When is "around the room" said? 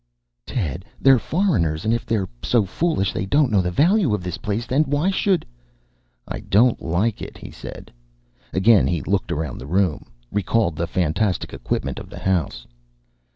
9.31-10.07